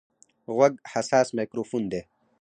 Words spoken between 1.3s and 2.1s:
مایکروفون دی.